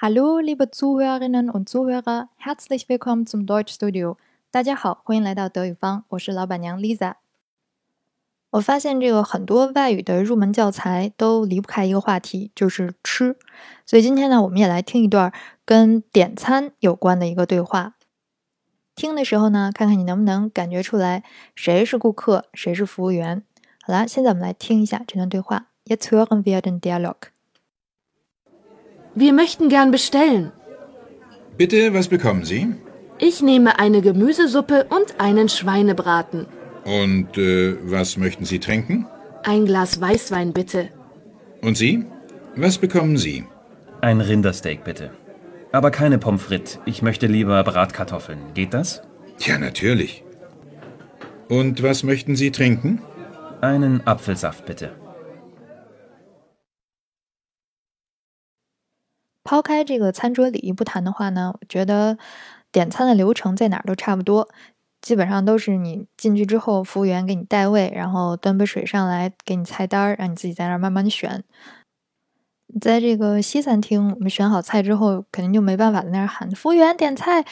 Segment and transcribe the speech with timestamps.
[0.00, 4.16] Hallo, liebe Zuhörerinnen und Zuhörer, herzlich willkommen zum Deutschstudio。
[4.52, 7.14] 大家好，欢迎来到德语方，我是老板娘 Lisa。
[8.50, 13.36] 我发现这个很多外语的入门教材都离不开一个话题，就是吃。
[13.84, 15.32] 所以今天呢，我们也来听一段
[15.64, 17.96] 跟点餐有关的一个对话。
[18.94, 21.24] 听的时候呢，看看你能不能感觉出来
[21.56, 23.42] 谁是顾客，谁是服务员。
[23.82, 25.66] 好啦，现在我们来听一下这段对话。
[25.86, 27.16] Jetzt hören wir den Dialog.
[29.18, 30.52] Wir möchten gern bestellen.
[31.56, 32.68] Bitte, was bekommen Sie?
[33.18, 36.46] Ich nehme eine Gemüsesuppe und einen Schweinebraten.
[36.84, 39.06] Und äh, was möchten Sie trinken?
[39.42, 40.90] Ein Glas Weißwein bitte.
[41.62, 42.06] Und Sie?
[42.54, 43.44] Was bekommen Sie?
[44.02, 45.10] Ein Rindersteak bitte.
[45.72, 46.78] Aber keine Pommes frites.
[46.86, 48.38] Ich möchte lieber Bratkartoffeln.
[48.54, 49.02] Geht das?
[49.40, 50.22] Ja, natürlich.
[51.48, 53.02] Und was möchten Sie trinken?
[53.62, 54.92] Einen Apfelsaft bitte.
[59.48, 62.18] 抛开这个餐桌礼仪不谈的话呢，我觉得
[62.70, 64.46] 点餐的流程在哪儿都差不多，
[65.00, 71.42] 基本上都是你进去之后，服务员给你带位，然后端杯水上来给你菜单，让你自己在那儿慢慢的选。
[72.78, 77.42] 在这个西餐厅，我们选好菜之后，肯定就没办法在那儿喊服务员点菜，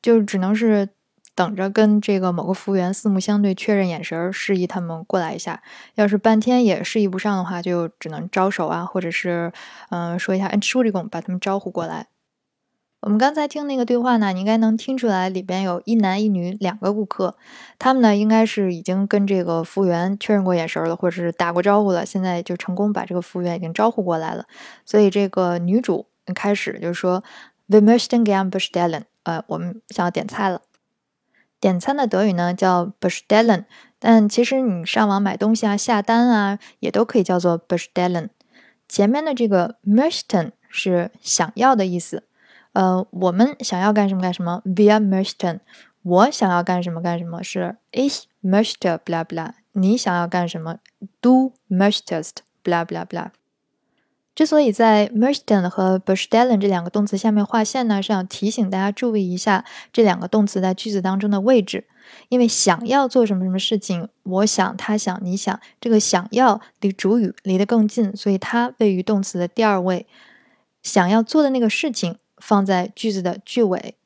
[0.00, 0.90] 就只能是。
[1.34, 5.62] 等着跟这个某个服务员四目相对，确认眼神，示意他们过来一下。
[5.94, 9.52] 要是半天也示意不上的话，就只能招手啊，或者是
[9.90, 12.06] 嗯说一下“嗯，书里工”，把他们招呼过来。
[13.00, 17.34] 我们刚才听那个对话呢，你应该能听出来，里边有一男一女两个顾客，
[17.76, 24.44] 他们呢应该是已经跟这个服务员确认过眼神了，或者是打过招呼了，现在就成功把这个服务员已经招呼过来了。
[24.86, 27.24] 所以这个女主开始就说
[27.68, 30.62] ：“Wir möchten gern bestellen。”呃，我们想要点菜了。
[31.62, 33.66] 点餐的德语呢叫 bestellen，
[34.00, 38.30] 但其实你上网买东西啊、下单啊，也都可以叫做 bestellen。
[38.88, 42.24] 前面的这个 möchten 是想要的意思，
[42.72, 45.60] 呃，我们想要干什么干什么，wir möchten。
[46.02, 49.52] 我想要干什么干什么是 ich möchte bla bla。
[49.70, 50.78] 你想要干什么
[51.20, 53.28] ，du möchtest bla bla bla。
[54.34, 61.84] 之所以在 möchten 和 bestellen 这两个动词下面划线呢，是想提醒大家注意一下这两个动词在句子当中的位置。
[62.28, 70.06] 因为想要做什么什么事情，我想、他想、你想，这个想要离主语离得更近，所以它位于动词的第二位。
[70.82, 73.96] 想要做的那个事情放在句子的句尾。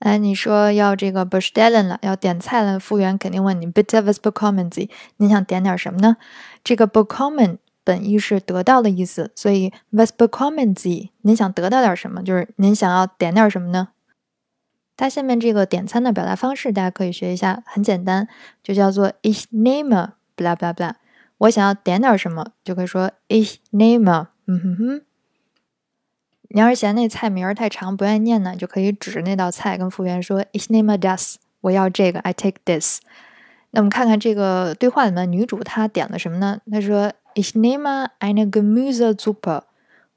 [0.00, 4.90] 哎，你说要这个 bestellen 了，要点菜了，服务员肯定问你 bitte was bekommen Sie？
[5.16, 6.16] 你想点点什么呢？
[6.62, 7.58] 这个 bekommen。
[7.90, 11.10] 本意是得到的意思，所以 was bekommen Sie？
[11.22, 12.22] 您想得到点什么？
[12.22, 13.88] 就是您想要点点什么呢？
[14.96, 18.28] 它下面这个点餐的表达方式，大家可以学一下，很简单，
[18.62, 20.12] 就叫做 ich nehme"。
[20.36, 20.92] blah blah blah。
[21.38, 24.28] 我想要点点什么，就可以说 ich nehme。
[24.46, 25.02] 嗯哼哼。
[26.50, 31.34] 你要是嫌那菜名太长不愿意念呢，就可以指着那道菜跟服务员说 ich nehme das。
[31.62, 33.00] 我要这个，I take this。
[33.72, 36.60] 那我们看看这个对话里面女主她点了什么呢？
[36.70, 37.12] 她说。
[37.34, 39.62] Ich nehme eine Gemüsesuppe.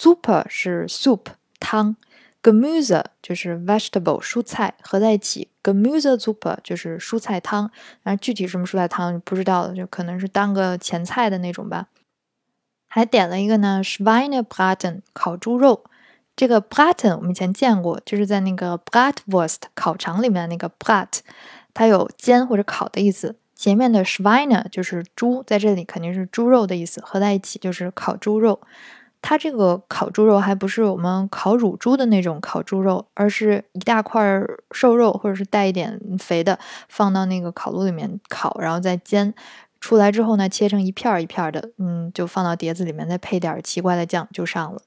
[0.00, 1.26] Suppe 是 soup
[1.58, 1.96] 汤
[2.42, 7.70] ，Gemüse 就是 vegetable 蔬菜合在一起，Gemüsesuppe 就是蔬菜汤。
[8.02, 11.88] 然后具体什么蔬菜汤不知道了，就可能是当个前菜的那种吧。
[12.86, 15.84] 还点了一个呢，Schweinebraten 烤猪肉。
[16.36, 21.18] 这个 Braten 我们以前见过，就是在那个 Bratwurst 烤肠里面那个 Brat，
[21.74, 23.34] 它有煎或者烤的意思。
[23.58, 28.60] 前面的 Schweine 就是猪，在这里肯定是猪肉的意思，合在一起就是烤猪肉。
[29.20, 36.56] 它这个烤猪肉还不是我们烤乳猪的那种烤猪肉，而是一大块瘦肉，或者是带一点肥的，
[36.88, 39.34] 放到那个烤炉里面烤，然后再煎
[39.80, 44.80] 出来之后呢，切成一片一片的，嗯，就放到碟子里面，再配点奇怪的酱就上了。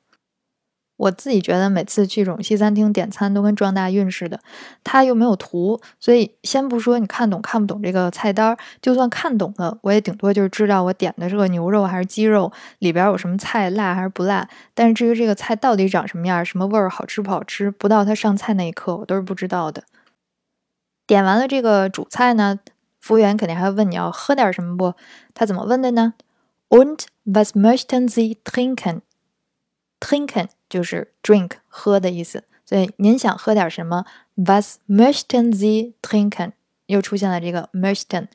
[1.01, 4.39] 我自己觉得每次去这种西餐厅点餐都跟撞大运似的，
[4.83, 14.47] 它又没有图，所以先不说你看懂看不懂这个菜单，就算看懂了，我也顶多就是知道我点的这个牛肉还是鸡肉，里边有什么菜辣还是不辣。
[14.75, 19.81] 但是至于这个菜到底长什么样、什么味儿、好吃不好吃，不到它上菜那一刻，我都是不知道的。
[21.07, 22.59] 点完了这个主菜呢，
[22.99, 24.93] 服务员肯定还会问你要喝点什么不？
[25.33, 26.13] 他怎么问的呢
[26.69, 30.49] ？Und was möchten Sie trinken？Trinken。
[30.71, 36.53] 就是 drink 喝的意思，所以您想喝点什么？Was möchten Sie trinken？
[36.85, 38.27] 又出现了这个 möchten。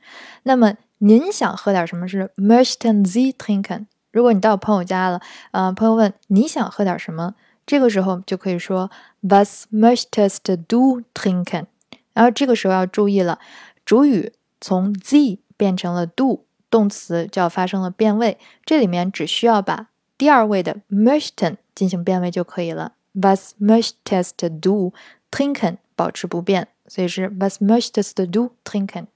[0.43, 3.87] 那么您想喝点什么是 möchten Sie trinken？
[4.13, 5.23] 如果你到朋友家了，
[5.53, 7.35] 呃，朋友问你想喝点什么，
[7.65, 8.91] 这个时候就可以说
[9.23, 11.65] Was möchtest du trinken？
[12.13, 13.39] 然后这个时候要注意了，
[13.87, 24.93] 主语从 Sie 变成了 du，动词就要发生了变位，这里面只需要把第二位的 möchten 进行变位就可以了 Was möchtest du
[25.31, 29.07] trinken 保持不变，所以是 Was möchtest du trinken？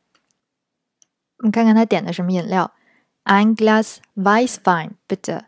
[1.39, 2.73] 我们看看他点的什么饮料
[3.25, 5.45] ，Ein Glas Weißwein bitte。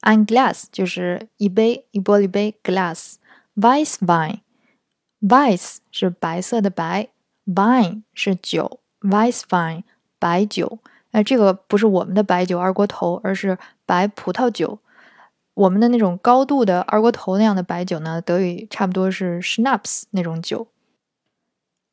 [0.00, 3.14] Ein Glas 就是一杯，一玻璃杯，Glass
[3.56, 7.08] Weißwein，Weiß 是白色的白
[7.46, 9.84] ，Wein 是酒，Weißwein
[10.18, 10.78] 白酒。
[11.14, 13.56] 哎，这个不是我们的白酒二锅头，而是
[13.86, 14.80] 白葡萄酒。
[15.54, 20.66] 我们的那种高度的二锅头那样的白酒呢，德语差不多是 schnapps 那种酒。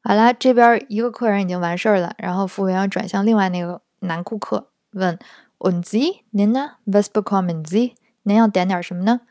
[0.04, 5.20] 好啦，这边一个客人已经完事儿了，然后服务员要转向另外那个男顾客，问
[5.60, 7.94] ：“Und Sie，您呢？Was bekommen Sie？
[8.24, 9.22] 您要点点什么呢？”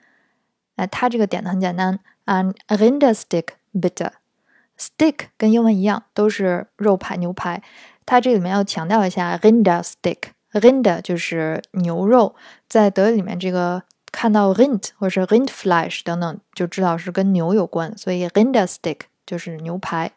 [0.77, 4.13] 哎，他这个点的很简单，An Rindersteak bitte。
[4.79, 7.63] Steak 跟英文一样，都是肉排、牛排。
[8.07, 12.35] 它这里面要强调一下，Rindersteak，Rinder 就是牛肉，
[12.69, 20.13] 在德语里面这个看到 Rind 或者是 Rindfleisch 等等，就知道是跟牛有关，所以 Rindersteak 就是牛排。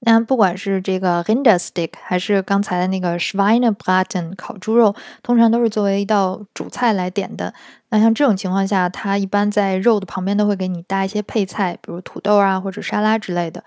[0.00, 4.94] 那不管是这个 Rindersteak 还是刚才的那个 Schweinebraten 烤猪肉，
[5.24, 7.52] 通常都是作为一道主菜来点的。
[7.90, 13.64] 那像这种情况下，它一般在肉的旁边都会给你搭一些配菜，比如土豆啊或者沙拉之类的。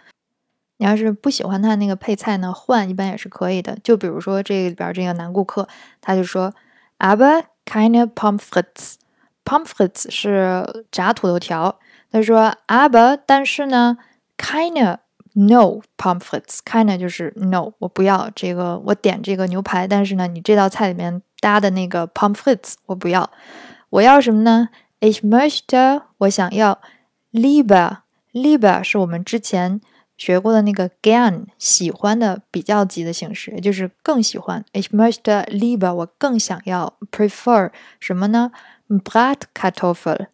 [0.81, 3.77] 你要是不喜欢它那个配菜呢，换一般也是可以的。
[3.83, 5.67] 就比如说这里边这个男顾客，
[6.01, 6.51] 他就说
[6.97, 11.77] ，Aber keine Pommes frites，Pommes frites 是炸土豆条。
[12.11, 13.99] 他说，Aber 但是呢
[14.35, 14.97] ，keine。
[15.33, 23.31] No pommes frites，kind 就是 no，我不要这个，我点这个牛排，但是呢，你这道菜里面搭的那个 pommes frites 我不要，
[23.91, 24.67] 我要什么呢
[24.99, 26.81] ？Ich möchte，我想要
[27.31, 29.79] lieber，lieber 是我们之前
[30.21, 34.63] 学过的那个 gern 喜欢的比较级的形式，也就是更喜欢。
[34.71, 38.51] Ich möchte lieber，我更想要 prefer 什么呢
[38.87, 40.27] ？Bratkartoffel。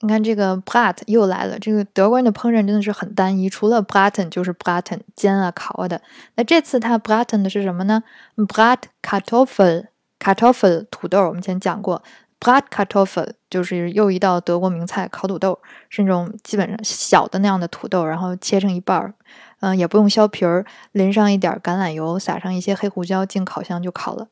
[0.00, 6.00] 你看这个 brat 又来了，这个德国人的烹饪真的是很单一，除了 braten 就是 braten 煎啊烤啊的。
[6.36, 8.02] 那这次他 braten 的是什么呢
[8.36, 12.02] ？brat kartoffel，kartoffel 土豆，我们前讲过
[12.40, 15.58] ，brat kartoffel 就是又一道德国名菜，烤土豆，
[15.88, 19.14] 是那种基本上小的那样的土豆，然后切成一半儿，
[19.60, 24.28] 嗯，也不用削皮儿，淋上一点橄榄油，撒上一些黑胡椒，进烤箱就烤了。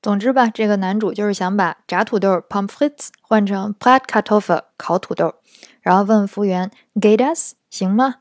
[0.00, 5.34] 总之吧，这个男主就是想把炸土豆 （pommes frites） 换成 Bratkartoffel（ 烤土豆），
[5.82, 8.16] 然后问服务员 Gädas 行吗？”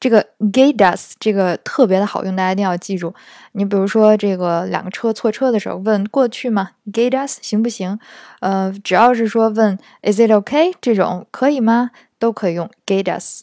[0.00, 3.14] 这个 “Geht das” 这个特别的好用，大家一定要记住。
[3.52, 7.36] 你比如说，这个两个车错车的时候，问过去吗？“Geht das？
[7.40, 7.98] 行不行？”
[8.40, 11.90] 呃，只要是说问 “Is it OK 这种可以吗？
[12.18, 13.40] 都可以用 “Geht das？”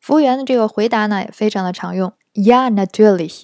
[0.00, 3.42] 服务员的这个回答呢，也非常的常用：“Ja, natürlich。”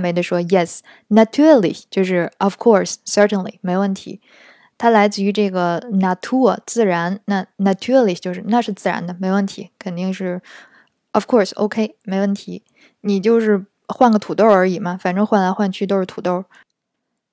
[0.00, 4.20] 没得说，yes，naturally 就是 of course，certainly 没问题。
[4.76, 10.40] 它来自于这个 natural 自然，那 naturally 就是那是自然的，没问题，肯定是
[11.12, 12.62] of course OK 没问题。
[13.00, 16.44] 你就是换个土豆而已嘛，反正换来换去都是土豆。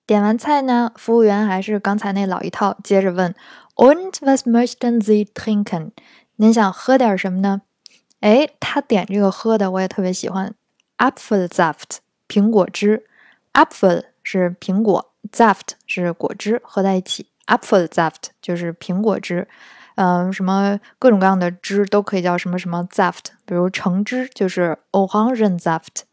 [0.05, 3.33] 点完菜呢，服务员还是刚才那老一套，接着问
[3.75, 5.91] ，Und was möchten Sie trinken？
[6.35, 7.63] 您想喝点什么呢？
[8.19, 10.53] 哎，他点这个喝的我也特别喜欢
[10.97, 11.97] ，Apfelsaft。
[12.27, 13.05] 苹果汁
[13.53, 19.47] ，Apfel 是苹果，Saft 是果汁，合在一起，Apfel Saft 就是苹果汁。
[19.95, 26.03] 嗯，什么各种各样的汁都可以叫什么什么 zaft，比如橙汁就是 orange zaft。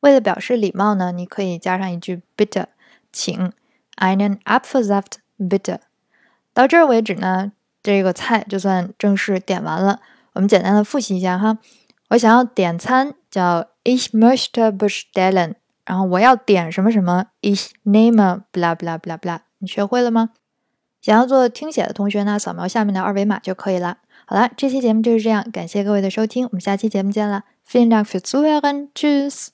[0.00, 2.66] 为了表示礼貌呢，你可以加上一句 bitter，
[3.12, 3.52] 请
[3.96, 5.78] ，einen Apfel Saft bitter。
[6.54, 7.52] 到这儿为止呢，
[7.82, 10.00] 这个菜就算正式点完了。
[10.34, 11.58] 我们简单的复习一下哈，
[12.10, 13.68] 我想要点餐叫。
[13.84, 20.30] Ich möchte bestellen，然后我要点什么什么，Ich nehme bla bla bla bla，你学会了吗？
[21.02, 23.98] 想要做听写的同学呢，扫描下面的二维码就可以了。
[24.24, 27.42] 好了，这期节目就是这样，感谢各位的收听，我们下期节目见了。
[27.68, 29.48] Vielen Dank fürs Zuhören，Tschüss。